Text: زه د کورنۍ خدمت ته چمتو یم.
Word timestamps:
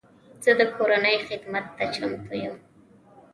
زه 0.43 0.51
د 0.59 0.61
کورنۍ 0.75 1.17
خدمت 1.27 1.65
ته 1.75 1.83
چمتو 1.93 2.33
یم. 2.43 2.57